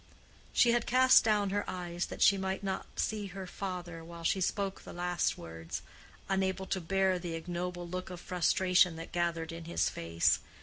She 0.51 0.71
had 0.71 0.87
cast 0.87 1.23
down 1.23 1.51
her 1.51 1.63
eyes 1.69 2.07
that 2.07 2.23
she 2.23 2.35
might 2.35 2.63
not 2.63 2.87
see 2.95 3.27
her 3.27 3.45
father 3.45 4.03
while 4.03 4.23
she 4.23 4.41
spoke 4.41 4.81
the 4.81 4.93
last 4.93 5.37
words—unable 5.37 6.65
to 6.65 6.81
bear 6.81 7.19
the 7.19 7.35
ignoble 7.35 7.87
look 7.87 8.09
of 8.09 8.19
frustration 8.19 8.95
that 8.95 9.11
gathered 9.11 9.51
in 9.51 9.65
his 9.65 9.89
face. 9.91 10.39